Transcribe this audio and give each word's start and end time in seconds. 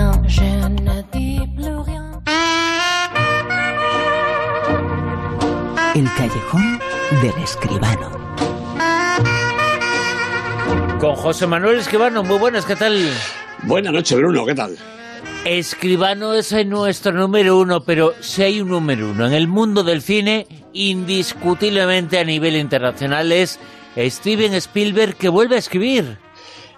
rien, 0.00 0.12
je 0.26 0.42
ne 0.82 1.02
dis 1.12 1.40
plus 1.56 1.76
rien. 1.86 2.22
El 5.94 6.08
callejón 6.16 6.80
del 7.22 7.42
escribano. 7.42 8.10
Con 10.98 11.14
José 11.16 11.46
Manuel 11.46 11.78
Escribano, 11.78 12.22
muy 12.22 12.38
buenas, 12.38 12.64
¿qué 12.64 12.76
tal? 12.76 13.10
Buenas 13.62 13.92
noches, 13.92 14.16
Bruno, 14.18 14.44
¿qué 14.44 14.54
tal? 14.54 14.76
Escribano 15.44 16.34
es 16.34 16.52
nuestro 16.66 17.12
número 17.12 17.58
uno, 17.58 17.82
pero 17.82 18.12
si 18.20 18.42
hay 18.42 18.60
un 18.60 18.68
número 18.68 19.10
uno 19.10 19.26
en 19.26 19.32
el 19.32 19.48
mundo 19.48 19.82
del 19.82 20.02
cine, 20.02 20.46
indiscutiblemente 20.74 22.18
a 22.18 22.24
nivel 22.24 22.56
internacional 22.56 23.32
es 23.32 23.58
Steven 23.96 24.52
Spielberg 24.54 25.16
que 25.16 25.30
vuelve 25.30 25.56
a 25.56 25.58
escribir. 25.58 26.18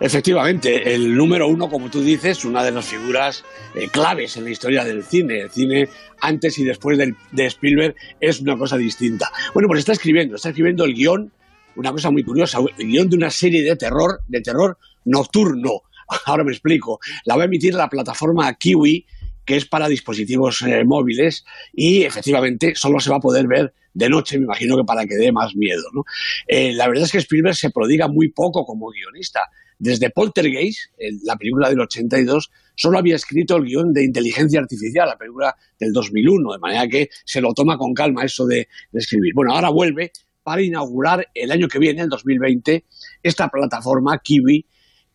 Efectivamente, 0.02 0.92
el 0.92 1.14
número 1.14 1.46
uno, 1.46 1.70
como 1.70 1.88
tú 1.88 2.02
dices, 2.02 2.44
una 2.44 2.64
de 2.64 2.72
las 2.72 2.84
figuras 2.84 3.44
eh, 3.76 3.86
claves 3.88 4.36
en 4.36 4.42
la 4.42 4.50
historia 4.50 4.84
del 4.84 5.04
cine. 5.04 5.42
El 5.42 5.50
cine 5.50 5.88
antes 6.20 6.58
y 6.58 6.64
después 6.64 6.98
de, 6.98 7.46
Spielberg 7.46 7.94
es 8.18 8.40
una 8.40 8.58
cosa 8.58 8.76
distinta. 8.76 9.30
Bueno, 9.54 9.68
pues 9.68 9.78
está 9.78 9.92
escribiendo, 9.92 10.34
está 10.34 10.48
escribiendo 10.48 10.84
el 10.84 10.94
guion, 10.94 11.30
una 11.76 11.92
cosa 11.92 12.10
muy 12.10 12.24
curiosa, 12.24 12.58
el 12.78 12.88
guion 12.88 13.10
de 13.10 13.16
una 13.16 13.30
serie 13.30 13.62
de 13.62 13.76
terror, 13.76 14.18
de 14.26 14.40
terror 14.40 14.76
nocturno. 15.04 15.82
Ahora 16.26 16.42
me 16.42 16.50
explico. 16.50 16.98
La 17.24 17.36
va 17.36 17.42
a 17.42 17.46
emitir 17.46 17.74
la 17.74 17.88
plataforma 17.88 18.52
Kiwi, 18.54 19.06
que 19.44 19.54
es 19.54 19.66
para 19.66 19.86
dispositivos 19.86 20.62
eh, 20.62 20.82
móviles 20.84 21.44
y 21.72 22.02
efectivamente 22.02 22.74
solo 22.74 22.98
se 22.98 23.10
va 23.10 23.18
a 23.18 23.20
poder 23.20 23.46
ver 23.46 23.72
de 23.94 24.08
noche, 24.08 24.38
me 24.38 24.44
imagino 24.44 24.76
que 24.76 24.84
para 24.84 25.06
que 25.06 25.14
dé 25.14 25.30
más 25.32 25.54
miedo. 25.54 25.82
¿no? 25.92 26.04
Eh, 26.48 26.72
la 26.72 26.88
verdad 26.88 27.04
es 27.04 27.12
que 27.12 27.18
Spielberg 27.18 27.54
se 27.54 27.70
prodiga 27.70 28.08
muy 28.08 28.30
poco 28.30 28.64
como 28.64 28.90
guionista. 28.90 29.42
Desde 29.82 30.10
Poltergeist, 30.10 30.92
la 31.24 31.34
película 31.34 31.68
del 31.68 31.80
82, 31.80 32.52
solo 32.76 32.98
había 32.98 33.16
escrito 33.16 33.56
el 33.56 33.64
guion 33.64 33.92
de 33.92 34.04
Inteligencia 34.04 34.60
Artificial, 34.60 35.08
la 35.08 35.18
película 35.18 35.56
del 35.76 35.92
2001, 35.92 36.52
de 36.52 36.58
manera 36.60 36.86
que 36.86 37.08
se 37.24 37.40
lo 37.40 37.52
toma 37.52 37.76
con 37.76 37.92
calma 37.92 38.22
eso 38.22 38.46
de, 38.46 38.68
escribir. 38.92 39.32
Bueno, 39.34 39.52
ahora 39.52 39.70
vuelve 39.70 40.12
para 40.44 40.62
inaugurar 40.62 41.26
el 41.34 41.50
año 41.50 41.66
que 41.66 41.80
viene, 41.80 42.02
el 42.02 42.08
2020, 42.08 42.84
esta 43.24 43.48
plataforma 43.48 44.20
Kiwi, 44.22 44.64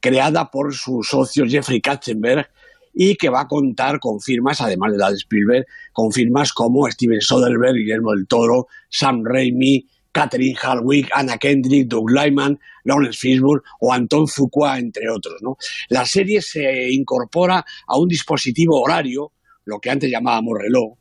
creada 0.01 0.51
por 0.51 0.73
su 0.73 1.01
socio 1.01 1.45
Jeffrey 1.47 1.79
Katzenberg, 1.79 2.49
y 2.93 3.15
que 3.15 3.29
va 3.29 3.41
a 3.43 3.47
contar 3.47 4.01
con 4.01 4.19
firmas, 4.19 4.59
además 4.59 4.91
de 4.91 4.97
la 4.97 5.11
de 5.11 5.15
Spielberg, 5.15 5.65
con 5.93 6.11
firmas 6.11 6.51
como 6.51 6.91
Steven 6.91 7.21
Soderbergh, 7.21 7.77
Guillermo 7.77 8.11
del 8.11 8.27
Toro, 8.27 8.67
Sam 8.89 9.23
Raimi, 9.23 9.87
Catherine 10.17 10.55
Hardwick, 10.55 11.11
Anna 11.13 11.37
Kendrick, 11.37 11.87
Doug 11.87 12.09
Lyman, 12.09 12.59
Lawrence 12.85 13.19
Fishburne 13.19 13.61
o 13.81 13.93
Anton 13.93 14.27
Fuqua, 14.27 14.79
entre 14.79 15.07
otros. 15.11 15.39
La 15.89 16.07
serie 16.07 16.41
se 16.41 16.89
incorpora 16.91 17.63
a 17.85 17.97
un 17.99 18.07
dispositivo 18.07 18.81
horario, 18.81 19.33
lo 19.65 19.79
que 19.79 19.91
antes 19.91 20.09
llamábamos 20.09 20.57
reloj, 20.59 20.97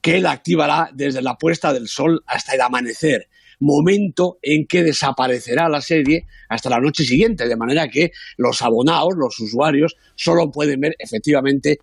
que 0.00 0.20
la 0.20 0.30
activará 0.30 0.88
desde 0.94 1.20
la 1.20 1.36
puesta 1.36 1.72
del 1.72 1.88
sol 1.88 2.22
hasta 2.28 2.54
el 2.54 2.60
amanecer, 2.60 3.26
momento 3.58 4.38
en 4.40 4.68
que 4.68 4.84
desaparecerá 4.84 5.68
la 5.68 5.80
serie 5.80 6.26
hasta 6.48 6.70
la 6.70 6.78
noche 6.78 7.02
siguiente, 7.02 7.48
de 7.48 7.56
manera 7.56 7.88
que 7.88 8.12
los 8.36 8.62
abonados, 8.62 9.14
los 9.16 9.40
usuarios, 9.40 9.96
solo 10.14 10.48
pueden 10.52 10.80
ver 10.80 10.94
efectivamente 10.96 11.80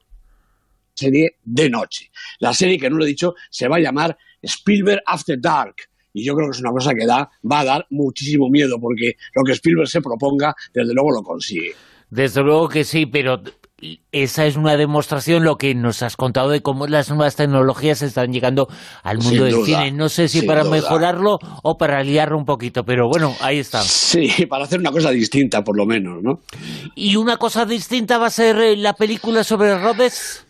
serie 0.93 1.35
de 1.43 1.69
noche. 1.69 2.11
La 2.39 2.53
serie, 2.53 2.79
que 2.79 2.89
no 2.89 2.95
lo 2.95 3.03
he 3.03 3.09
dicho, 3.09 3.35
se 3.49 3.67
va 3.67 3.75
a 3.75 3.81
llamar 3.81 4.17
Spielberg 4.41 5.01
After 5.05 5.37
Dark, 5.37 5.75
y 6.17 6.25
yo 6.25 6.33
creo 6.33 6.49
que 6.49 6.55
es 6.57 6.61
una 6.61 6.71
cosa 6.71 6.93
que 6.93 7.05
da, 7.05 7.29
va 7.49 7.59
a 7.59 7.65
dar 7.65 7.85
muchísimo 7.89 8.49
miedo, 8.49 8.77
porque 8.81 9.13
lo 9.35 9.43
que 9.43 9.51
Spielberg 9.53 9.87
se 9.87 10.01
proponga, 10.01 10.55
desde 10.73 10.93
luego 10.93 11.11
lo 11.11 11.21
consigue. 11.21 11.73
Desde 12.09 12.41
luego 12.41 12.69
que 12.69 12.83
sí, 12.83 13.05
pero 13.05 13.41
esa 14.11 14.45
es 14.47 14.55
una 14.55 14.75
demostración 14.75 15.43
lo 15.43 15.57
que 15.57 15.75
nos 15.75 16.01
has 16.01 16.15
contado 16.17 16.49
de 16.49 16.61
cómo 16.61 16.87
las 16.87 17.09
nuevas 17.09 17.35
tecnologías 17.35 18.01
están 18.01 18.31
llegando 18.33 18.67
al 19.03 19.17
mundo 19.17 19.29
Sin 19.29 19.43
del 19.43 19.53
duda, 19.53 19.65
cine. 19.65 19.91
No 19.91 20.09
sé 20.09 20.27
si 20.27 20.41
para 20.41 20.63
duda. 20.63 20.71
mejorarlo 20.71 21.37
o 21.61 21.77
para 21.77 22.01
liarlo 22.03 22.37
un 22.39 22.45
poquito, 22.45 22.83
pero 22.83 23.07
bueno, 23.07 23.35
ahí 23.39 23.59
está. 23.59 23.81
Sí, 23.83 24.47
para 24.49 24.63
hacer 24.63 24.79
una 24.79 24.91
cosa 24.91 25.11
distinta, 25.11 25.63
por 25.63 25.77
lo 25.77 25.85
menos, 25.85 26.23
¿no? 26.23 26.39
Y 26.95 27.17
una 27.17 27.37
cosa 27.37 27.65
distinta 27.65 28.17
va 28.17 28.27
a 28.27 28.31
ser 28.31 28.57
eh, 28.57 28.75
la 28.77 28.93
película 28.93 29.43
sobre 29.43 29.77
Rhodes. 29.77 30.46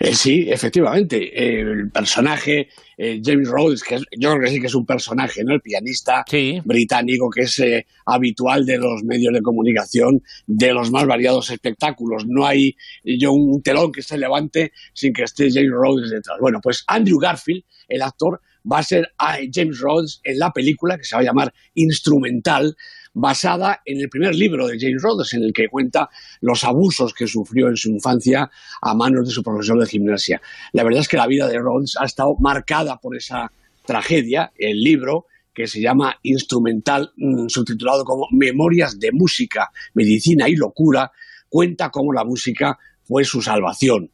Eh, 0.00 0.14
sí, 0.14 0.46
efectivamente. 0.50 1.16
Eh, 1.34 1.60
el 1.60 1.90
personaje, 1.90 2.68
eh, 2.96 3.20
James 3.24 3.48
Rhodes, 3.48 3.82
que 3.82 3.96
es- 3.96 4.04
yo 4.18 4.30
creo 4.32 4.42
que 4.44 4.50
sí 4.50 4.60
que 4.60 4.66
es 4.66 4.74
un 4.74 4.86
personaje, 4.86 5.42
¿no? 5.44 5.52
El 5.54 5.60
pianista 5.60 6.24
Sí. 6.28 6.60
británico 6.64 7.30
que 7.30 7.42
es 7.42 7.58
eh, 7.58 7.86
habitual 8.06 8.64
de 8.66 8.78
los 8.78 9.02
medios 9.04 9.32
de 9.34 9.42
comunicación, 9.42 10.22
de 10.46 10.72
los 10.72 10.90
más 10.90 11.06
variados 11.06 11.50
espectáculos. 11.50 12.24
No 12.26 12.46
hay 12.46 12.76
yo 13.04 13.32
un 13.32 13.62
telón 13.62 13.92
que 13.92 14.02
se 14.02 14.18
levante 14.18 14.72
sin 14.92 15.12
que 15.12 15.22
esté 15.24 15.50
James 15.52 15.70
Rhodes 15.72 16.10
detrás. 16.10 16.38
Bueno, 16.40 16.60
pues 16.62 16.84
Andrew 16.86 17.18
Garfield, 17.18 17.64
el 17.88 18.02
actor, 18.02 18.40
va 18.70 18.78
a 18.78 18.82
ser 18.84 19.08
a 19.18 19.38
James 19.52 19.80
Rhodes 19.80 20.20
en 20.22 20.38
la 20.38 20.52
película 20.52 20.96
que 20.96 21.04
se 21.04 21.16
va 21.16 21.20
a 21.22 21.24
llamar 21.24 21.52
Instrumental, 21.74 22.76
basada 23.14 23.80
en 23.84 24.00
el 24.00 24.08
primer 24.08 24.34
libro 24.34 24.66
de 24.66 24.78
James 24.78 25.02
Rhodes, 25.02 25.34
en 25.34 25.42
el 25.42 25.52
que 25.52 25.68
cuenta 25.68 26.08
los 26.40 26.64
abusos 26.64 27.12
que 27.12 27.26
sufrió 27.26 27.68
en 27.68 27.76
su 27.76 27.90
infancia 27.90 28.50
a 28.80 28.94
manos 28.94 29.26
de 29.26 29.32
su 29.32 29.42
profesor 29.42 29.78
de 29.78 29.86
gimnasia. 29.86 30.40
La 30.72 30.84
verdad 30.84 31.00
es 31.00 31.08
que 31.08 31.16
la 31.16 31.26
vida 31.26 31.48
de 31.48 31.58
Rhodes 31.58 31.94
ha 31.98 32.04
estado 32.04 32.34
marcada 32.40 32.98
por 32.98 33.16
esa 33.16 33.52
tragedia. 33.84 34.52
El 34.56 34.80
libro, 34.80 35.26
que 35.54 35.66
se 35.66 35.80
llama 35.80 36.16
Instrumental, 36.22 37.12
mm, 37.16 37.48
subtitulado 37.48 38.04
como 38.04 38.26
Memorias 38.30 38.98
de 38.98 39.10
Música, 39.12 39.70
Medicina 39.94 40.48
y 40.48 40.56
Locura, 40.56 41.12
cuenta 41.48 41.90
cómo 41.90 42.12
la 42.12 42.24
música 42.24 42.78
fue 43.02 43.24
su 43.24 43.42
salvación. 43.42 44.10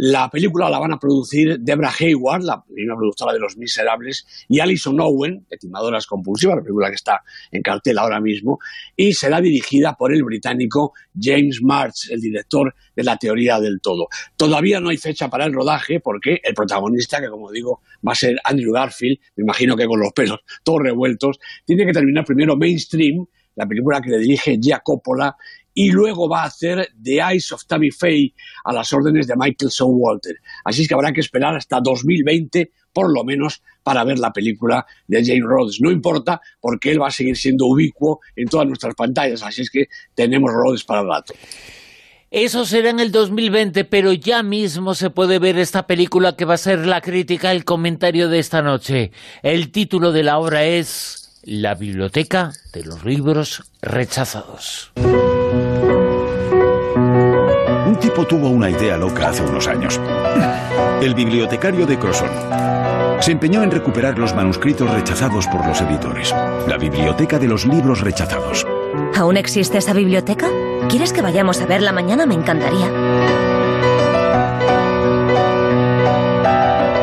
La 0.00 0.30
película 0.30 0.70
la 0.70 0.78
van 0.78 0.92
a 0.92 0.98
producir 1.00 1.58
Deborah 1.58 1.92
Hayward, 1.98 2.44
la 2.44 2.62
primera 2.62 2.94
productora 2.94 3.32
de 3.32 3.40
Los 3.40 3.56
Miserables, 3.56 4.24
y 4.48 4.60
Alison 4.60 5.00
Owen, 5.00 5.44
de 5.50 5.56
Timadoras 5.56 6.06
Compulsivas, 6.06 6.58
la 6.58 6.62
película 6.62 6.88
que 6.88 6.94
está 6.94 7.24
en 7.50 7.62
cartel 7.62 7.98
ahora 7.98 8.20
mismo, 8.20 8.60
y 8.94 9.12
será 9.12 9.40
dirigida 9.40 9.96
por 9.96 10.14
el 10.14 10.22
británico 10.22 10.92
James 11.20 11.60
March, 11.62 12.10
el 12.12 12.20
director 12.20 12.72
de 12.94 13.02
La 13.02 13.16
Teoría 13.16 13.58
del 13.58 13.80
Todo. 13.80 14.06
Todavía 14.36 14.78
no 14.78 14.90
hay 14.90 14.98
fecha 14.98 15.28
para 15.28 15.46
el 15.46 15.52
rodaje 15.52 15.98
porque 15.98 16.40
el 16.44 16.54
protagonista, 16.54 17.20
que 17.20 17.28
como 17.28 17.50
digo 17.50 17.82
va 18.06 18.12
a 18.12 18.14
ser 18.14 18.36
Andrew 18.44 18.72
Garfield, 18.72 19.18
me 19.34 19.42
imagino 19.42 19.76
que 19.76 19.86
con 19.86 19.98
los 19.98 20.12
pelos 20.12 20.38
todos 20.62 20.80
revueltos, 20.80 21.40
tiene 21.64 21.84
que 21.84 21.92
terminar 21.92 22.24
primero 22.24 22.56
Mainstream, 22.56 23.26
la 23.58 23.66
película 23.66 24.00
que 24.00 24.10
le 24.10 24.18
dirige 24.18 24.56
Gia 24.62 24.78
Coppola, 24.78 25.36
y 25.78 25.92
luego 25.92 26.28
va 26.28 26.42
a 26.42 26.46
hacer 26.46 26.88
The 27.00 27.20
Eyes 27.20 27.52
of 27.52 27.64
Tammy 27.64 27.92
Faye 27.92 28.34
a 28.64 28.72
las 28.72 28.92
órdenes 28.92 29.28
de 29.28 29.36
Michael 29.36 29.70
Showalter. 29.70 30.40
Así 30.64 30.82
es 30.82 30.88
que 30.88 30.94
habrá 30.94 31.12
que 31.12 31.20
esperar 31.20 31.54
hasta 31.54 31.80
2020, 31.80 32.72
por 32.92 33.14
lo 33.14 33.22
menos, 33.22 33.62
para 33.84 34.02
ver 34.02 34.18
la 34.18 34.32
película 34.32 34.84
de 35.06 35.24
James 35.24 35.44
Rhodes. 35.44 35.80
No 35.80 35.92
importa, 35.92 36.40
porque 36.60 36.90
él 36.90 37.00
va 37.00 37.06
a 37.06 37.12
seguir 37.12 37.36
siendo 37.36 37.66
ubicuo 37.66 38.18
en 38.34 38.48
todas 38.48 38.66
nuestras 38.66 38.96
pantallas, 38.96 39.40
así 39.44 39.62
es 39.62 39.70
que 39.70 39.86
tenemos 40.16 40.50
Rhodes 40.52 40.82
para 40.82 41.02
el 41.02 41.06
rato. 41.06 41.34
Eso 42.32 42.66
será 42.66 42.90
en 42.90 42.98
el 42.98 43.12
2020, 43.12 43.84
pero 43.84 44.12
ya 44.12 44.42
mismo 44.42 44.96
se 44.96 45.10
puede 45.10 45.38
ver 45.38 45.58
esta 45.58 45.86
película 45.86 46.34
que 46.34 46.44
va 46.44 46.54
a 46.54 46.58
ser 46.58 46.86
la 46.86 47.00
crítica, 47.02 47.52
el 47.52 47.64
comentario 47.64 48.28
de 48.28 48.40
esta 48.40 48.62
noche. 48.62 49.12
El 49.44 49.70
título 49.70 50.10
de 50.10 50.24
la 50.24 50.38
obra 50.38 50.64
es 50.64 51.38
La 51.44 51.76
biblioteca 51.76 52.50
de 52.72 52.82
los 52.82 53.04
libros 53.04 53.62
rechazados. 53.80 54.90
Un 57.98 58.04
tipo 58.04 58.24
tuvo 58.24 58.50
una 58.50 58.70
idea 58.70 58.96
loca 58.96 59.30
hace 59.30 59.42
unos 59.42 59.66
años. 59.66 60.00
El 61.02 61.14
bibliotecario 61.14 61.84
de 61.84 61.98
Crosson 61.98 62.30
se 63.18 63.32
empeñó 63.32 63.64
en 63.64 63.72
recuperar 63.72 64.16
los 64.16 64.36
manuscritos 64.36 64.88
rechazados 64.88 65.48
por 65.48 65.66
los 65.66 65.80
editores. 65.80 66.32
La 66.68 66.78
biblioteca 66.78 67.40
de 67.40 67.48
los 67.48 67.66
libros 67.66 68.00
rechazados. 68.00 68.64
¿Aún 69.16 69.36
existe 69.36 69.78
esa 69.78 69.94
biblioteca? 69.94 70.46
¿Quieres 70.88 71.12
que 71.12 71.22
vayamos 71.22 71.60
a 71.60 71.66
verla 71.66 71.90
mañana? 71.90 72.24
Me 72.24 72.34
encantaría. 72.34 72.86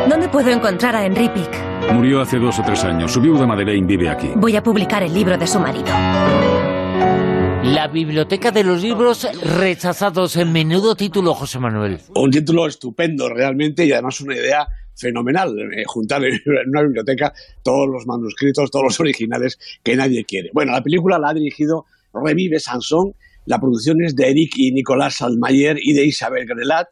¿Dónde 0.08 0.30
puedo 0.30 0.50
encontrar 0.50 0.96
a 0.96 1.06
Henry 1.06 1.28
Pick? 1.28 1.92
Murió 1.92 2.22
hace 2.22 2.40
dos 2.40 2.58
o 2.58 2.64
tres 2.64 2.86
años. 2.86 3.12
Su 3.12 3.20
viuda 3.20 3.46
Madeleine 3.46 3.86
vive 3.86 4.10
aquí. 4.10 4.32
Voy 4.34 4.56
a 4.56 4.64
publicar 4.64 5.04
el 5.04 5.14
libro 5.14 5.38
de 5.38 5.46
su 5.46 5.60
marido. 5.60 5.92
La 7.76 7.90
biblioteca 7.90 8.52
de 8.52 8.64
los 8.64 8.82
libros 8.82 9.28
rechazados 9.44 10.38
en 10.38 10.54
menudo 10.54 10.96
título, 10.96 11.34
José 11.34 11.60
Manuel. 11.60 12.00
Un 12.16 12.32
título 12.32 12.68
estupendo 12.68 13.28
realmente 13.28 13.86
y 13.86 13.92
además 13.92 14.22
una 14.22 14.34
idea 14.34 14.66
fenomenal, 14.96 15.54
eh, 15.60 15.84
juntar 15.86 16.24
en 16.24 16.40
una 16.68 16.84
biblioteca 16.84 17.34
todos 17.62 17.90
los 17.90 18.08
manuscritos, 18.08 18.72
todos 18.72 18.86
los 18.86 19.00
originales 19.02 19.60
que 19.84 19.98
nadie 19.98 20.24
quiere. 20.24 20.52
Bueno, 20.54 20.72
la 20.72 20.82
película 20.82 21.20
la 21.20 21.32
ha 21.32 21.34
dirigido 21.34 21.86
Revive 22.14 22.62
Sansón, 22.62 23.14
la 23.46 23.60
producción 23.60 24.02
es 24.02 24.16
de 24.16 24.30
Eric 24.30 24.54
y 24.56 24.72
Nicolás 24.72 25.16
Salmayer 25.16 25.78
y 25.78 25.92
de 25.92 26.06
Isabel 26.06 26.46
Grelat, 26.46 26.88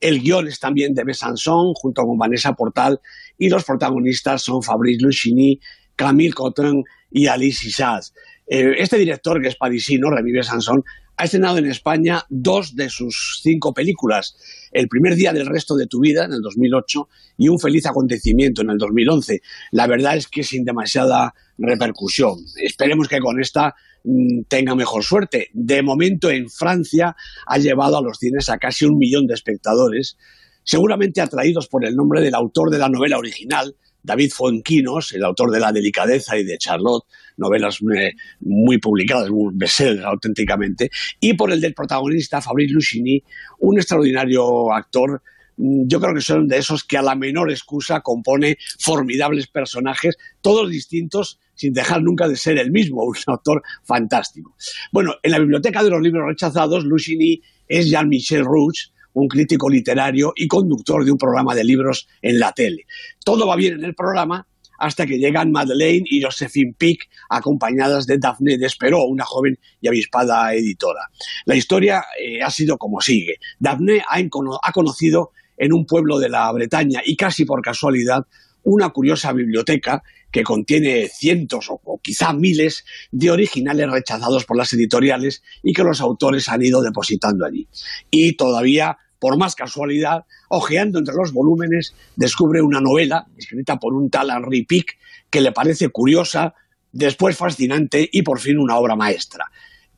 el 0.00 0.20
guion 0.20 0.48
es 0.48 0.60
también 0.60 0.92
de 0.92 1.04
Besançon 1.04 1.72
junto 1.72 2.02
con 2.02 2.18
Vanessa 2.18 2.52
Portal 2.52 3.00
y 3.38 3.48
los 3.48 3.64
protagonistas 3.64 4.42
son 4.42 4.62
Fabrice 4.62 5.02
Luchini, 5.02 5.58
Camille 5.96 6.34
Cotton 6.34 6.84
y 7.10 7.26
Alice 7.26 7.66
Issaz. 7.66 8.12
Eh, 8.46 8.74
este 8.78 8.98
director, 8.98 9.40
que 9.40 9.48
es 9.48 9.56
parisino, 9.56 10.10
Revive 10.10 10.42
Sansón, 10.42 10.84
ha 11.16 11.24
estrenado 11.24 11.58
en 11.58 11.66
España 11.66 12.24
dos 12.28 12.76
de 12.76 12.90
sus 12.90 13.40
cinco 13.42 13.72
películas, 13.72 14.36
El 14.70 14.88
primer 14.88 15.14
día 15.14 15.32
del 15.32 15.46
resto 15.46 15.74
de 15.74 15.86
tu 15.86 16.00
vida, 16.00 16.24
en 16.24 16.32
el 16.32 16.42
2008, 16.42 17.08
y 17.38 17.48
Un 17.48 17.58
feliz 17.58 17.86
acontecimiento, 17.86 18.62
en 18.62 18.70
el 18.70 18.78
2011. 18.78 19.40
La 19.72 19.86
verdad 19.86 20.16
es 20.16 20.28
que 20.28 20.42
sin 20.42 20.64
demasiada 20.64 21.34
repercusión. 21.58 22.38
Esperemos 22.62 23.08
que 23.08 23.18
con 23.18 23.40
esta 23.40 23.74
mm, 24.04 24.42
tenga 24.48 24.74
mejor 24.74 25.02
suerte. 25.02 25.48
De 25.54 25.82
momento 25.82 26.30
en 26.30 26.50
Francia 26.50 27.16
ha 27.46 27.58
llevado 27.58 27.96
a 27.96 28.02
los 28.02 28.18
cines 28.18 28.48
a 28.50 28.58
casi 28.58 28.84
un 28.84 28.98
millón 28.98 29.26
de 29.26 29.34
espectadores, 29.34 30.18
seguramente 30.62 31.20
atraídos 31.20 31.66
por 31.68 31.86
el 31.86 31.96
nombre 31.96 32.20
del 32.20 32.34
autor 32.34 32.70
de 32.70 32.78
la 32.78 32.90
novela 32.90 33.18
original, 33.18 33.74
David 34.06 34.30
Fuenquinos, 34.30 35.12
el 35.12 35.24
autor 35.24 35.50
de 35.50 35.58
La 35.58 35.72
delicadeza 35.72 36.38
y 36.38 36.44
de 36.44 36.56
Charlotte, 36.58 37.04
novelas 37.36 37.80
eh, 37.94 38.12
muy 38.40 38.78
publicadas, 38.78 39.28
muy 39.30 39.52
bestsellers 39.52 40.04
auténticamente, 40.04 40.90
y 41.20 41.34
por 41.34 41.50
el 41.50 41.60
del 41.60 41.74
protagonista 41.74 42.40
Fabrice 42.40 42.72
Luchini, 42.72 43.22
un 43.58 43.78
extraordinario 43.78 44.72
actor 44.72 45.20
mm, 45.56 45.88
yo 45.88 46.00
creo 46.00 46.14
que 46.14 46.20
son 46.20 46.46
de 46.46 46.58
esos 46.58 46.84
que 46.84 46.96
a 46.96 47.02
la 47.02 47.16
menor 47.16 47.50
excusa 47.50 48.00
compone 48.00 48.58
formidables 48.78 49.48
personajes, 49.48 50.16
todos 50.40 50.70
distintos, 50.70 51.40
sin 51.54 51.72
dejar 51.72 52.00
nunca 52.00 52.28
de 52.28 52.36
ser 52.36 52.58
el 52.58 52.70
mismo, 52.70 53.02
un 53.04 53.16
autor 53.26 53.62
fantástico. 53.82 54.54
Bueno, 54.92 55.14
en 55.20 55.32
la 55.32 55.40
biblioteca 55.40 55.82
de 55.82 55.90
los 55.90 56.00
libros 56.00 56.28
rechazados, 56.28 56.84
Luchini 56.84 57.42
es 57.66 57.90
Jean-Michel 57.90 58.44
Rouge, 58.44 58.92
un 59.16 59.28
crítico 59.28 59.70
literario 59.70 60.32
y 60.36 60.46
conductor 60.46 61.02
de 61.02 61.10
un 61.10 61.16
programa 61.16 61.54
de 61.54 61.64
libros 61.64 62.06
en 62.20 62.38
la 62.38 62.52
tele. 62.52 62.84
Todo 63.24 63.46
va 63.46 63.56
bien 63.56 63.74
en 63.78 63.84
el 63.84 63.94
programa 63.94 64.46
hasta 64.78 65.06
que 65.06 65.16
llegan 65.16 65.50
Madeleine 65.50 66.06
y 66.06 66.20
Josephine 66.20 66.74
Pick, 66.76 67.08
acompañadas 67.30 68.06
de 68.06 68.18
Daphne 68.18 68.58
Desperó, 68.58 69.04
una 69.04 69.24
joven 69.24 69.58
y 69.80 69.88
avispada 69.88 70.52
editora. 70.52 71.00
La 71.46 71.56
historia 71.56 72.04
eh, 72.20 72.42
ha 72.42 72.50
sido 72.50 72.76
como 72.76 73.00
sigue. 73.00 73.36
Daphne 73.58 74.02
ha, 74.06 74.18
ha 74.18 74.72
conocido 74.72 75.30
en 75.56 75.72
un 75.72 75.86
pueblo 75.86 76.18
de 76.18 76.28
la 76.28 76.52
Bretaña 76.52 77.00
y 77.02 77.16
casi 77.16 77.46
por 77.46 77.62
casualidad 77.62 78.26
una 78.64 78.90
curiosa 78.90 79.32
biblioteca 79.32 80.02
que 80.30 80.42
contiene 80.42 81.08
cientos 81.08 81.68
o, 81.70 82.00
quizá 82.02 82.32
miles 82.34 82.84
de 83.12 83.30
originales 83.30 83.90
rechazados 83.90 84.44
por 84.44 84.58
las 84.58 84.72
editoriales 84.74 85.42
y 85.62 85.72
que 85.72 85.84
los 85.84 86.00
autores 86.00 86.48
han 86.48 86.62
ido 86.62 86.82
depositando 86.82 87.46
allí. 87.46 87.68
Y 88.10 88.36
todavía 88.36 88.98
por 89.26 89.38
más 89.38 89.56
casualidad, 89.56 90.24
ojeando 90.50 91.00
entre 91.00 91.16
los 91.16 91.32
volúmenes, 91.32 91.96
descubre 92.14 92.62
una 92.62 92.80
novela 92.80 93.26
escrita 93.36 93.76
por 93.76 93.92
un 93.92 94.08
tal 94.08 94.30
Henry 94.30 94.64
Pick 94.64 94.98
que 95.28 95.40
le 95.40 95.50
parece 95.50 95.88
curiosa, 95.88 96.54
después 96.92 97.36
fascinante 97.36 98.08
y 98.12 98.22
por 98.22 98.38
fin 98.38 98.56
una 98.56 98.76
obra 98.76 98.94
maestra. 98.94 99.46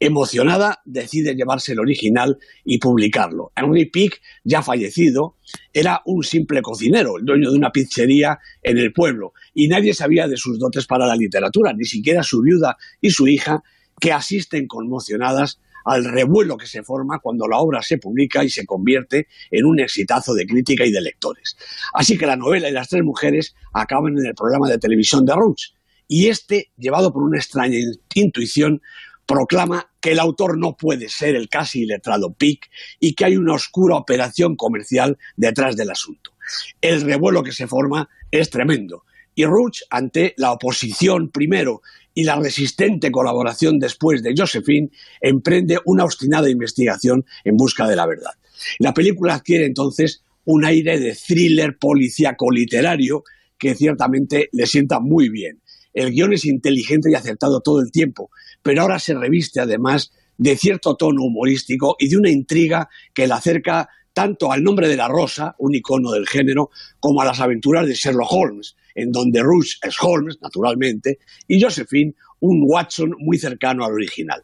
Emocionada, 0.01 0.81
decide 0.87 1.35
llevarse 1.35 1.73
el 1.73 1.81
original 1.81 2.39
y 2.65 2.79
publicarlo. 2.79 3.53
Henry 3.55 3.91
Pick, 3.91 4.19
ya 4.45 4.63
fallecido, 4.63 5.37
era 5.75 6.01
un 6.07 6.23
simple 6.23 6.63
cocinero, 6.63 7.19
el 7.19 7.27
dueño 7.27 7.51
de 7.51 7.59
una 7.59 7.71
pizzería 7.71 8.39
en 8.63 8.79
el 8.79 8.95
pueblo, 8.95 9.35
y 9.53 9.69
nadie 9.69 9.93
sabía 9.93 10.27
de 10.27 10.39
sus 10.39 10.59
dotes 10.59 10.87
para 10.87 11.07
la 11.07 11.17
literatura, 11.17 11.75
ni 11.75 11.85
siquiera 11.85 12.23
su 12.23 12.41
viuda 12.41 12.79
y 13.03 13.11
su 13.11 13.29
hija, 13.29 13.63
que 14.01 14.11
asisten 14.11 14.67
conmocionadas 14.67 15.61
al 15.85 16.05
revuelo 16.05 16.57
que 16.57 16.67
se 16.67 16.83
forma 16.83 17.19
cuando 17.21 17.47
la 17.47 17.59
obra 17.59 17.83
se 17.83 17.99
publica 17.99 18.45
y 18.45 18.51
se 18.51 18.67
convierte 18.67 19.29
en 19.51 19.65
un 19.65 19.81
exitazo 19.81 20.35
de 20.35 20.47
crítica 20.47 20.85
y 20.85 20.93
de 20.93 21.01
lectores. 21.01 21.57
Así 21.95 22.17
que 22.19 22.27
la 22.27 22.37
novela 22.37 22.69
y 22.69 22.73
las 22.73 22.89
tres 22.89 23.03
mujeres 23.03 23.55
acaban 23.73 24.19
en 24.19 24.27
el 24.27 24.35
programa 24.35 24.69
de 24.69 24.79
televisión 24.79 25.25
de 25.25 25.35
Roots, 25.35 25.75
y 26.09 26.29
este, 26.29 26.73
llevado 26.77 27.13
por 27.13 27.23
una 27.23 27.39
extraña 27.39 27.79
intuición, 28.15 28.81
proclama 29.27 29.91
que 30.01 30.13
el 30.13 30.21
autor 30.21 30.59
no 30.59 30.75
puede 30.75 31.11
ser 31.11 31.37
el 31.37 31.51
casi 31.51 31.83
iletrado 31.83 32.33
Pick 32.33 32.71
y 32.99 33.15
que 33.15 33.27
hay 33.27 33.37
una 33.37 33.53
oscura 33.53 33.97
operación 33.97 34.57
comercial 34.57 35.19
detrás 35.37 35.77
del 35.77 35.91
asunto. 35.91 36.33
El 36.81 37.03
revuelo 37.03 37.43
que 37.43 37.53
se 37.53 37.67
forma 37.67 38.09
es 38.31 38.49
tremendo. 38.49 39.05
Y 39.35 39.45
Ruch, 39.45 39.83
ante 39.91 40.35
la 40.39 40.53
oposición 40.53 41.31
primero 41.31 41.83
y 42.19 42.25
la 42.25 42.35
resistente 42.35 43.13
colaboración 43.13 43.79
después 43.79 44.25
de 44.25 44.35
Josephine, 44.37 44.91
emprende 45.21 45.79
una 45.85 46.03
obstinada 46.03 46.51
investigación 46.51 47.25
en 47.45 47.57
busca 47.57 47.87
de 47.87 47.95
la 47.95 48.07
verdad. 48.09 48.33
La 48.81 48.93
película 48.93 49.37
adquiere 49.37 49.67
entonces 49.67 50.25
un 50.45 50.65
aire 50.65 50.99
de 50.99 51.15
thriller 51.15 51.79
policíaco 51.79 52.51
literario 52.51 53.23
que 53.57 53.77
ciertamente 53.77 54.49
le 54.51 54.67
sienta 54.67 54.99
muy 54.99 55.29
bien. 55.29 55.63
El 55.95 56.11
guion 56.11 56.33
es 56.33 56.45
inteligente 56.45 57.09
y 57.09 57.15
acertado 57.15 57.61
todo 57.61 57.81
el 57.81 57.93
tiempo, 57.93 58.33
pero 58.65 58.83
ahora 58.83 58.99
se 58.99 59.15
reviste 59.15 59.61
además 59.61 60.11
de 60.39 60.57
cierto 60.57 60.97
tono 60.97 61.23
humorístico 61.23 61.95
y 62.01 62.09
de 62.09 62.17
una 62.17 62.31
intriga 62.31 62.89
que 63.15 63.29
la 63.29 63.37
acerca 63.37 63.91
tanto 64.13 64.51
al 64.51 64.65
nombre 64.65 64.89
de 64.89 64.97
la 64.97 65.07
rosa, 65.07 65.55
un 65.61 65.77
icono 65.77 66.11
del 66.11 66.27
género, 66.27 66.71
como 66.99 67.23
a 67.23 67.25
las 67.25 67.39
aventuras 67.39 67.87
de 67.87 67.95
Sherlock 67.95 68.33
Holmes, 68.33 68.75
en 68.99 69.13
donde 69.13 69.43
Rush 69.43 69.77
es 69.83 69.97
Holmes, 70.03 70.39
naturalmente, 70.43 71.19
y 71.47 71.61
Josephine 71.63 72.15
un 72.41 72.65
Watson 72.67 73.15
muy 73.19 73.39
cercano 73.39 73.85
al 73.85 73.93
original. 73.93 74.43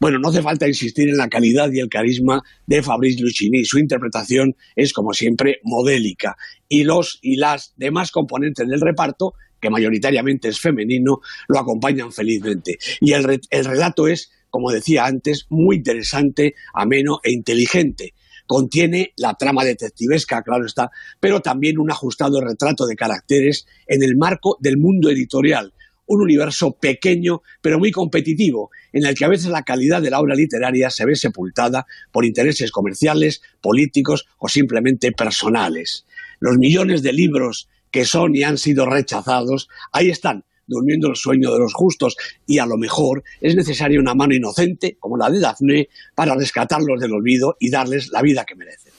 Bueno, 0.00 0.18
no 0.18 0.28
hace 0.28 0.42
falta 0.42 0.68
insistir 0.68 1.08
en 1.08 1.16
la 1.16 1.28
calidad 1.28 1.70
y 1.72 1.80
el 1.80 1.88
carisma 1.88 2.42
de 2.66 2.82
Fabrice 2.82 3.22
Lucchini. 3.22 3.64
Su 3.64 3.78
interpretación 3.78 4.56
es, 4.76 4.92
como 4.92 5.12
siempre, 5.12 5.60
modélica. 5.64 6.36
Y 6.68 6.84
los 6.84 7.18
y 7.22 7.36
las 7.36 7.74
demás 7.76 8.10
componentes 8.10 8.66
del 8.68 8.80
reparto, 8.80 9.34
que 9.60 9.70
mayoritariamente 9.70 10.48
es 10.48 10.60
femenino, 10.60 11.20
lo 11.48 11.58
acompañan 11.58 12.12
felizmente. 12.12 12.78
Y 13.00 13.12
el, 13.12 13.40
el 13.50 13.64
relato 13.64 14.06
es, 14.06 14.30
como 14.50 14.70
decía 14.70 15.06
antes, 15.06 15.46
muy 15.48 15.76
interesante, 15.76 16.54
ameno 16.72 17.20
e 17.22 17.32
inteligente 17.32 18.14
contiene 18.48 19.12
la 19.18 19.34
trama 19.34 19.62
detectivesca, 19.62 20.42
claro 20.42 20.64
está, 20.64 20.90
pero 21.20 21.40
también 21.40 21.78
un 21.78 21.90
ajustado 21.90 22.40
retrato 22.40 22.86
de 22.86 22.96
caracteres 22.96 23.66
en 23.86 24.02
el 24.02 24.16
marco 24.16 24.56
del 24.58 24.78
mundo 24.78 25.10
editorial, 25.10 25.74
un 26.06 26.22
universo 26.22 26.72
pequeño 26.72 27.42
pero 27.60 27.78
muy 27.78 27.92
competitivo, 27.92 28.70
en 28.92 29.04
el 29.04 29.14
que 29.14 29.26
a 29.26 29.28
veces 29.28 29.50
la 29.50 29.64
calidad 29.64 30.00
de 30.00 30.10
la 30.10 30.18
obra 30.18 30.34
literaria 30.34 30.88
se 30.88 31.04
ve 31.04 31.14
sepultada 31.14 31.86
por 32.10 32.24
intereses 32.24 32.72
comerciales, 32.72 33.42
políticos 33.60 34.26
o 34.38 34.48
simplemente 34.48 35.12
personales. 35.12 36.06
Los 36.40 36.56
millones 36.56 37.02
de 37.02 37.12
libros 37.12 37.68
que 37.90 38.06
son 38.06 38.34
y 38.34 38.44
han 38.44 38.56
sido 38.56 38.86
rechazados, 38.86 39.68
ahí 39.92 40.08
están, 40.08 40.44
durmiendo 40.68 41.08
el 41.08 41.16
sueño 41.16 41.52
de 41.52 41.58
los 41.58 41.74
justos, 41.74 42.16
y 42.46 42.58
a 42.58 42.66
lo 42.66 42.76
mejor 42.76 43.24
es 43.40 43.56
necesaria 43.56 43.98
una 43.98 44.14
mano 44.14 44.34
inocente, 44.34 44.96
como 45.00 45.16
la 45.16 45.28
de 45.30 45.40
Dafne, 45.40 45.88
para 46.14 46.36
rescatarlos 46.36 47.00
del 47.00 47.12
olvido 47.12 47.56
y 47.58 47.70
darles 47.70 48.10
la 48.12 48.22
vida 48.22 48.44
que 48.44 48.54
merecen. 48.54 48.92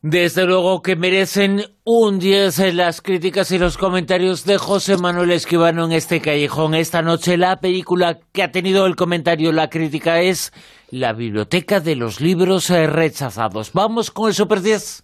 Desde 0.00 0.46
luego 0.46 0.80
que 0.80 0.94
merecen 0.94 1.64
un 1.82 2.20
10 2.20 2.56
en 2.60 2.76
las 2.76 3.00
críticas 3.02 3.50
y 3.50 3.58
los 3.58 3.76
comentarios 3.76 4.44
de 4.44 4.56
José 4.56 4.96
Manuel 4.96 5.32
Esquivano 5.32 5.86
en 5.86 5.92
este 5.92 6.20
callejón. 6.20 6.76
Esta 6.76 7.02
noche 7.02 7.36
la 7.36 7.60
película 7.60 8.20
que 8.32 8.44
ha 8.44 8.52
tenido 8.52 8.86
el 8.86 8.94
comentario, 8.94 9.50
la 9.50 9.68
crítica 9.70 10.20
es 10.20 10.52
La 10.90 11.14
Biblioteca 11.14 11.80
de 11.80 11.96
los 11.96 12.20
Libros 12.20 12.68
Rechazados. 12.68 13.72
Vamos 13.72 14.12
con 14.12 14.28
el 14.28 14.34
Super 14.34 14.62
10. 14.62 15.02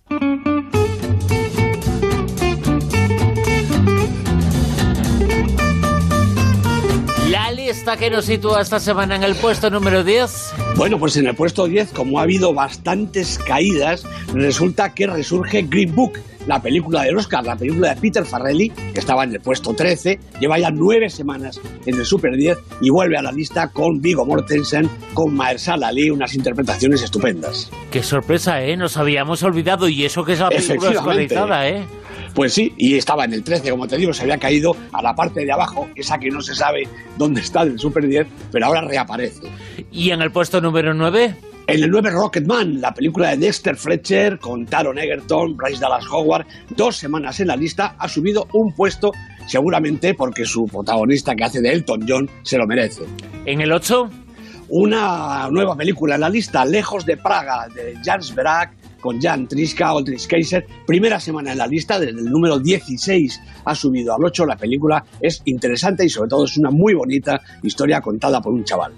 Lista 7.85 7.99
que 7.99 8.09
nos 8.09 8.25
sitúa 8.25 8.63
esta 8.63 8.81
semana 8.81 9.15
en 9.15 9.25
el 9.25 9.35
puesto 9.35 9.69
número 9.69 10.03
10? 10.03 10.55
Bueno, 10.77 10.99
pues 10.99 11.19
en 11.19 11.27
el 11.27 11.35
puesto 11.35 11.67
10, 11.67 11.93
como 11.93 12.19
ha 12.19 12.23
habido 12.23 12.55
bastantes 12.55 13.39
caídas, 13.39 14.07
resulta 14.33 14.95
que 14.95 15.07
resurge 15.07 15.67
Green 15.69 15.95
Book, 15.95 16.13
la 16.47 16.63
película 16.63 17.03
de 17.03 17.15
Oscar, 17.15 17.45
la 17.45 17.57
película 17.57 17.95
de 17.95 18.01
Peter 18.01 18.25
Farrelly, 18.25 18.71
que 18.71 19.01
estaba 19.01 19.25
en 19.25 19.33
el 19.33 19.41
puesto 19.41 19.75
13, 19.75 20.19
lleva 20.41 20.59
ya 20.59 20.71
nueve 20.71 21.11
semanas 21.11 21.61
en 21.85 21.97
el 21.97 22.07
Super 22.07 22.35
10 22.35 22.57
y 22.81 22.89
vuelve 22.89 23.19
a 23.19 23.23
la 23.23 23.33
lista 23.33 23.69
con 23.69 24.01
Vigo 24.01 24.25
Mortensen, 24.25 24.89
con 25.13 25.35
Mahershala 25.35 25.89
Ali, 25.89 26.09
unas 26.09 26.35
interpretaciones 26.35 27.03
estupendas. 27.03 27.71
Qué 27.91 28.03
sorpresa, 28.03 28.63
¿eh? 28.63 28.79
Nos 28.79 28.97
habíamos 28.97 29.43
olvidado 29.43 29.91
y 29.91 30.07
eso 30.07 30.25
que 30.25 30.33
es 30.33 30.41
la 30.41 30.49
película 30.49 30.91
actualizada, 30.91 31.69
¿eh? 31.69 31.85
Pues 32.35 32.53
sí, 32.53 32.75
y 32.77 32.97
estaba 32.97 33.25
en 33.25 33.33
el 33.33 33.45
13, 33.45 33.71
como 33.71 33.87
te 33.87 33.97
digo, 33.97 34.13
se 34.13 34.23
había 34.23 34.39
caído 34.39 34.77
a 34.93 35.01
la 35.01 35.15
parte 35.15 35.45
de 35.45 35.53
abajo, 35.53 35.89
esa 35.95 36.19
que 36.19 36.31
no 36.31 36.41
se 36.41 36.55
sabe 36.55 36.83
dónde 37.17 37.41
está 37.41 37.65
del 37.65 37.79
Super 37.79 38.09
10, 38.09 38.27
pero 38.51 38.67
ahora 38.67 38.81
reaparece. 38.81 39.47
¿Y 39.93 40.11
en 40.11 40.21
el 40.21 40.33
puesto 40.33 40.61
número 40.61 40.93
9? 40.95 41.37
En 41.67 41.83
el 41.83 41.91
9, 41.91 42.11
Rocketman, 42.11 42.81
la 42.81 42.93
película 42.93 43.31
de 43.31 43.39
Dexter 43.39 43.77
Fletcher 43.77 44.39
con 44.39 44.67
Taron 44.67 44.99
Egerton, 44.99 45.57
Bryce 45.57 45.81
Dallas 45.81 46.05
Howard, 46.11 46.45
dos 46.71 46.97
semanas 46.97 47.39
en 47.41 47.49
la 47.49 47.57
lista, 47.57 47.95
ha 47.99 48.09
subido 48.09 48.49
un 48.53 48.75
puesto, 48.75 49.13
seguramente 49.47 50.13
porque 50.13 50.45
su 50.45 50.67
protagonista 50.67 51.35
que 51.35 51.45
hace 51.45 51.63
de 51.63 51.73
Elton 51.73 52.05
John 52.07 52.29
se 52.43 52.59
lo 52.59 52.67
merece. 52.67 53.05
¿En 53.47 53.61
el 53.61 53.73
8? 53.73 54.11
Una 54.69 55.49
nueva 55.51 55.77
película 55.77 56.17
en 56.17 56.23
la 56.23 56.29
lista, 56.29 56.65
Lejos 56.65 57.07
de 57.07 57.17
Praga, 57.17 57.69
de 57.75 57.95
Jans 58.05 58.35
Brack, 58.35 58.75
con 59.05 59.21
Jan 59.21 59.47
Triska 59.47 59.95
o 59.95 60.03
Kaiser. 60.27 60.67
Primera 60.87 61.21
semana 61.21 61.53
en 61.53 61.59
la 61.59 61.67
lista, 61.67 62.01
desde 62.01 62.19
el 62.19 62.25
número 62.25 62.59
16 62.59 63.39
ha 63.67 63.75
subido 63.75 64.15
al 64.15 64.25
8. 64.25 64.47
La 64.47 64.57
película 64.57 65.05
es 65.21 65.43
interesante 65.45 66.07
y 66.07 66.09
sobre 66.09 66.31
todo 66.31 66.47
es 66.47 66.57
una 66.57 66.71
muy 66.71 66.95
bonita 66.95 67.39
historia 67.63 68.01
contada 68.01 68.41
por 68.41 68.55
un 68.55 68.65
chaval. 68.65 68.95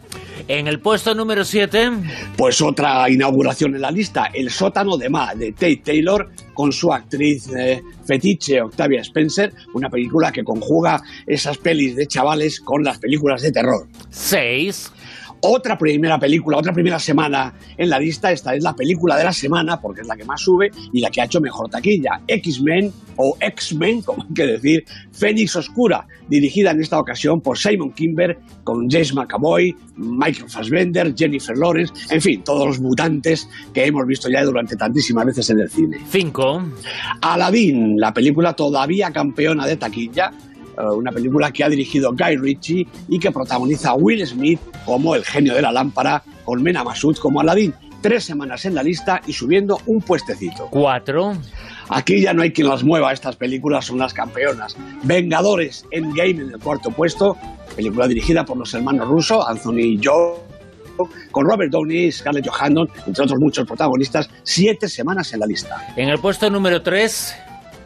En 0.47 0.69
el 0.69 0.79
puesto 0.79 1.13
número 1.13 1.45
7. 1.45 1.91
Pues 2.37 2.63
otra 2.63 3.11
inauguración 3.11 3.75
en 3.75 3.81
la 3.81 3.91
lista, 3.91 4.27
El 4.33 4.49
sótano 4.49 4.97
de 4.97 5.09
Ma, 5.09 5.35
de 5.35 5.51
Tate 5.51 5.83
Taylor, 5.85 6.31
con 6.55 6.71
su 6.71 6.93
actriz 6.93 7.49
eh, 7.49 7.83
fetiche 8.05 8.63
Octavia 8.63 9.01
Spencer, 9.01 9.53
una 9.75 9.91
película 9.91 10.31
que 10.31 10.45
conjuga 10.45 11.03
esas 11.27 11.59
pelis 11.59 11.97
de 11.97 12.07
chavales 12.07 12.61
con 12.61 12.85
las 12.85 12.99
películas 12.99 13.43
de 13.43 13.51
terror. 13.51 13.89
6. 14.11 14.93
Otra 15.41 15.77
primera 15.77 16.19
película, 16.19 16.59
otra 16.59 16.73
primera 16.73 16.99
semana 16.99 17.55
en 17.77 17.91
la 17.91 17.99
lista, 17.99 18.33
esta 18.33 18.55
es 18.55 18.63
la 18.63 18.75
película 18.75 19.17
de 19.17 19.25
la 19.25 19.33
semana, 19.33 19.81
porque 19.81 20.01
es 20.01 20.07
la 20.07 20.17
que 20.17 20.25
más 20.25 20.41
sube 20.41 20.71
y 20.93 21.01
la 21.01 21.11
que 21.11 21.21
ha 21.21 21.25
hecho 21.25 21.41
mejor 21.41 21.69
taquilla. 21.69 22.21
X-Men 22.27 22.93
o 23.17 23.37
X-Men, 23.41 24.03
como 24.03 24.23
hay 24.23 24.35
que 24.35 24.47
decir, 24.47 24.85
Fénix 25.13 25.57
Oscura, 25.57 26.07
dirigida 26.29 26.71
en 26.71 26.81
esta 26.81 26.99
ocasión 26.99 27.41
por 27.41 27.59
Simon 27.59 27.93
Kimber, 27.93 28.39
con 28.65 28.89
James 28.91 29.15
McAvoy, 29.15 29.75
Michael 29.97 30.51
Fassbender, 30.51 31.15
Jennifer 31.17 31.57
Lawrence, 31.57 31.93
en 32.11 32.21
fin, 32.21 32.43
todos 32.43 32.67
los 32.67 32.81
mutantes 32.81 33.49
que 33.73 33.87
hemos 33.87 34.07
visto 34.07 34.29
ya 34.29 34.43
durante 34.43 34.77
tantísimas 34.77 35.27
veces 35.27 35.51
en 35.51 35.61
el 35.61 35.71
cine. 35.71 35.99
5. 36.11 36.63
Aladdin, 37.23 37.99
la 37.99 38.13
película 38.13 38.55
todavía 38.55 39.11
campeona 39.11 39.67
de 39.67 39.77
taquilla, 39.77 40.33
una 40.77 41.13
película 41.13 41.51
que 41.51 41.65
ha 41.65 41.69
dirigido 41.69 42.13
Guy 42.13 42.37
Ritchie 42.37 42.87
y 43.09 43.19
que 43.19 43.31
protagoniza 43.31 43.91
a 43.91 43.95
Will 43.95 44.27
Smith 44.27 44.61
como 44.85 45.15
el 45.15 45.25
genio 45.25 45.55
de 45.55 45.63
la 45.63 45.73
lámpara, 45.73 46.23
con 46.45 46.63
Mena 46.63 46.85
Masud 46.85 47.17
como 47.17 47.41
Aladdin. 47.41 47.75
Tres 48.03 48.25
semanas 48.25 48.65
en 48.67 48.75
la 48.75 48.83
lista 48.83 49.21
y 49.27 49.33
subiendo 49.33 49.81
un 49.87 50.01
puestecito. 50.01 50.69
Cuatro. 50.71 51.35
Aquí 51.89 52.21
ya 52.21 52.35
no 52.35 52.43
hay 52.43 52.53
quien 52.53 52.69
las 52.69 52.85
mueva, 52.85 53.13
estas 53.13 53.37
películas 53.37 53.87
son 53.87 53.99
las 53.99 54.13
campeonas. 54.13 54.77
Vengadores 55.03 55.85
Endgame 55.91 56.31
en 56.31 56.51
el 56.51 56.59
cuarto 56.59 56.91
puesto, 56.91 57.37
película 57.75 58.07
dirigida 58.07 58.45
por 58.45 58.59
los 58.59 58.73
hermanos 58.75 59.09
Russo, 59.09 59.47
Anthony 59.49 59.81
y 59.81 60.01
Joe, 60.03 60.35
con 61.31 61.47
Robert 61.47 61.73
Downey, 61.73 62.13
Scarlett 62.13 62.47
Johansson, 62.49 62.89
entre 63.07 63.25
otros 63.25 63.39
muchos 63.41 63.67
protagonistas, 63.67 64.29
siete 64.43 64.89
semanas 64.89 65.33
en 65.33 65.41
la 65.41 65.47
lista. 65.47 65.95
En 65.97 66.09
el 66.09 66.19
puesto 66.19 66.49
número 66.51 66.83
tres... 66.83 67.35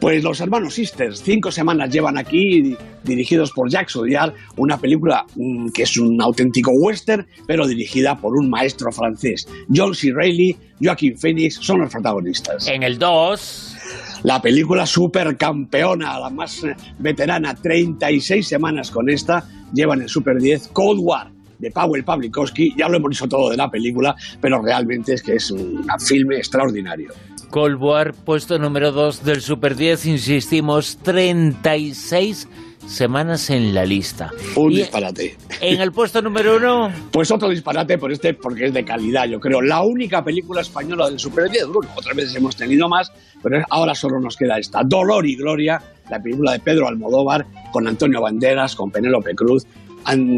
Pues 0.01 0.23
los 0.23 0.41
hermanos 0.41 0.73
Sisters, 0.73 1.21
cinco 1.21 1.51
semanas 1.51 1.91
llevan 1.91 2.17
aquí, 2.17 2.75
dirigidos 3.03 3.51
por 3.51 3.69
Jacques 3.69 3.95
Audiard, 3.95 4.33
una 4.57 4.79
película 4.79 5.27
mm, 5.35 5.69
que 5.69 5.83
es 5.83 5.95
un 5.95 6.19
auténtico 6.19 6.71
western, 6.71 7.27
pero 7.45 7.67
dirigida 7.67 8.17
por 8.17 8.35
un 8.35 8.49
maestro 8.49 8.91
francés. 8.91 9.47
John 9.71 9.93
C. 9.93 10.11
Reilly, 10.11 10.57
Joaquin 10.81 11.15
Phoenix 11.19 11.59
son 11.61 11.81
los 11.81 11.91
protagonistas. 11.91 12.67
En 12.67 12.81
el 12.81 12.97
2... 12.97 13.77
La 14.23 14.41
película 14.41 14.87
supercampeona, 14.87 16.19
la 16.19 16.29
más 16.31 16.63
eh, 16.63 16.75
veterana, 16.97 17.53
36 17.53 18.47
semanas 18.47 18.89
con 18.89 19.07
esta, 19.07 19.47
llevan 19.71 20.01
en 20.01 20.09
Super 20.09 20.37
10 20.39 20.69
Cold 20.69 20.99
War 21.01 21.31
de 21.61 21.69
Powell 21.69 22.03
Pawlikowski. 22.03 22.73
Ya 22.75 22.89
lo 22.89 22.97
hemos 22.97 23.11
dicho 23.11 23.27
todo 23.27 23.51
de 23.51 23.57
la 23.57 23.69
película, 23.69 24.15
pero 24.41 24.61
realmente 24.61 25.13
es 25.13 25.21
que 25.21 25.35
es 25.35 25.51
un 25.51 25.85
filme 25.99 26.37
extraordinario. 26.37 27.13
Cold 27.51 27.81
War, 27.81 28.13
puesto 28.13 28.57
número 28.57 28.93
2 28.93 29.25
del 29.25 29.41
Super 29.41 29.75
10, 29.75 30.05
insistimos, 30.05 30.97
36 31.03 32.47
semanas 32.87 33.49
en 33.49 33.73
la 33.73 33.85
lista. 33.85 34.31
Un 34.55 34.69
disparate. 34.69 35.35
¿En 35.59 35.81
el 35.81 35.91
puesto 35.91 36.21
número 36.21 36.55
1? 36.55 36.91
Pues 37.11 37.29
otro 37.29 37.49
disparate 37.49 37.97
por 37.97 38.11
este, 38.11 38.33
porque 38.33 38.67
es 38.67 38.73
de 38.73 38.85
calidad, 38.85 39.25
yo 39.25 39.39
creo. 39.39 39.61
La 39.61 39.81
única 39.81 40.23
película 40.23 40.61
española 40.61 41.09
del 41.09 41.19
Super 41.19 41.49
10, 41.49 41.67
bueno, 41.67 41.91
otras 41.93 42.15
veces 42.15 42.35
hemos 42.35 42.55
tenido 42.55 42.87
más, 42.87 43.11
pero 43.43 43.61
ahora 43.69 43.93
solo 43.95 44.19
nos 44.21 44.37
queda 44.37 44.57
esta. 44.57 44.81
Dolor 44.85 45.25
y 45.25 45.35
Gloria, 45.35 45.81
la 46.09 46.21
película 46.21 46.53
de 46.53 46.59
Pedro 46.59 46.87
Almodóvar, 46.87 47.45
con 47.73 47.85
Antonio 47.85 48.21
Banderas, 48.21 48.75
con 48.75 48.91
Penélope 48.91 49.35
Cruz 49.35 49.67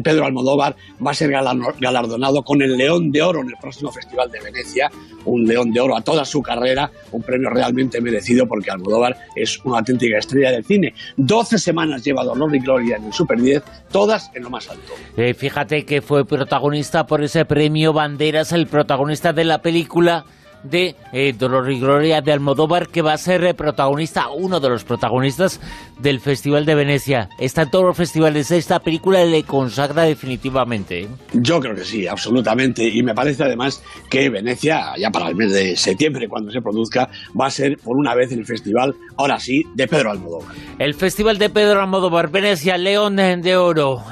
Pedro 0.03 0.25
Almodóvar 0.25 0.75
va 1.05 1.11
a 1.11 1.13
ser 1.13 1.31
galardonado 1.31 2.43
con 2.43 2.61
el 2.61 2.77
León 2.77 3.11
de 3.11 3.21
Oro 3.21 3.41
en 3.41 3.49
el 3.49 3.55
próximo 3.59 3.91
Festival 3.91 4.29
de 4.31 4.39
Venecia, 4.39 4.89
un 5.25 5.45
León 5.45 5.71
de 5.71 5.79
Oro 5.79 5.95
a 5.95 6.01
toda 6.01 6.25
su 6.25 6.41
carrera, 6.41 6.91
un 7.11 7.21
premio 7.21 7.49
realmente 7.49 8.01
merecido 8.01 8.47
porque 8.47 8.71
Almodóvar 8.71 9.17
es 9.35 9.59
una 9.63 9.79
auténtica 9.79 10.17
estrella 10.17 10.51
del 10.51 10.65
cine. 10.65 10.93
12 11.17 11.57
semanas 11.57 12.03
lleva 12.03 12.23
Dolor 12.23 12.55
y 12.55 12.59
Gloria 12.59 12.97
en 12.97 13.05
el 13.05 13.13
Super 13.13 13.39
10, 13.39 13.63
todas 13.91 14.31
en 14.33 14.43
lo 14.43 14.49
más 14.49 14.69
alto. 14.69 14.93
Eh, 15.17 15.33
fíjate 15.33 15.85
que 15.85 16.01
fue 16.01 16.25
protagonista 16.25 17.05
por 17.05 17.23
ese 17.23 17.45
premio 17.45 17.93
Banderas, 17.93 18.51
el 18.51 18.67
protagonista 18.67 19.33
de 19.33 19.43
la 19.43 19.61
película 19.61 20.25
de 20.63 20.95
eh, 21.11 21.33
Dolor 21.37 21.71
y 21.71 21.79
Gloria 21.79 22.21
de 22.21 22.31
Almodóvar, 22.31 22.87
que 22.87 23.01
va 23.01 23.13
a 23.13 23.17
ser 23.17 23.43
eh, 23.43 23.53
protagonista, 23.53 24.29
uno 24.29 24.59
de 24.59 24.69
los 24.69 24.83
protagonistas 24.83 25.59
del 25.99 26.19
Festival 26.19 26.65
de 26.65 26.75
Venecia. 26.75 27.29
Está 27.37 27.63
en 27.63 27.71
todos 27.71 27.85
los 27.85 27.97
festivales. 27.97 28.51
Esta 28.51 28.79
película 28.79 29.23
le 29.25 29.43
consagra 29.43 30.03
definitivamente. 30.03 31.03
¿eh? 31.03 31.07
Yo 31.33 31.59
creo 31.59 31.75
que 31.75 31.83
sí, 31.83 32.07
absolutamente. 32.07 32.87
Y 32.87 33.03
me 33.03 33.13
parece 33.13 33.43
además 33.43 33.81
que 34.09 34.29
Venecia, 34.29 34.93
ya 34.97 35.09
para 35.11 35.29
el 35.29 35.35
mes 35.35 35.53
de 35.53 35.75
septiembre, 35.75 36.27
cuando 36.27 36.51
se 36.51 36.61
produzca, 36.61 37.09
va 37.39 37.47
a 37.47 37.51
ser 37.51 37.77
por 37.77 37.97
una 37.97 38.15
vez 38.15 38.31
el 38.31 38.45
festival, 38.45 38.95
ahora 39.17 39.39
sí, 39.39 39.63
de 39.75 39.87
Pedro 39.87 40.11
Almodóvar. 40.11 40.55
El 40.79 40.93
Festival 40.93 41.37
de 41.37 41.49
Pedro 41.49 41.81
Almodóvar, 41.81 42.29
Venecia, 42.29 42.77
León 42.77 43.17
de 43.17 43.57
Oro, 43.57 44.03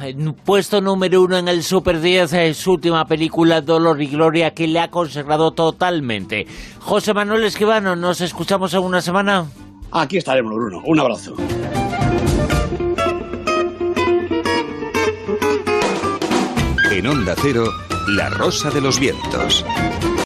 puesto 0.45 0.81
número 0.81 1.21
uno 1.21 1.37
en 1.37 1.47
el 1.47 1.63
Super 1.63 1.99
10, 1.99 2.55
su 2.55 2.73
última 2.73 3.05
película, 3.05 3.61
Dolor 3.61 4.01
y 4.01 4.07
Gloria, 4.07 4.53
que 4.53 4.67
le 4.67 4.79
ha 4.79 4.89
consagrado 4.89 5.51
totalmente. 5.51 6.40
José 6.79 7.13
Manuel 7.13 7.43
Esquivano, 7.43 7.95
nos 7.95 8.21
escuchamos 8.21 8.73
en 8.73 8.81
una 8.81 9.01
semana. 9.01 9.45
Aquí 9.91 10.17
estaremos, 10.17 10.53
Bruno. 10.53 10.81
Un 10.85 10.99
abrazo. 10.99 11.35
En 16.91 17.07
Onda 17.07 17.35
Cero, 17.41 17.65
La 18.09 18.29
Rosa 18.29 18.69
de 18.69 18.81
los 18.81 18.99
Vientos. 18.99 19.65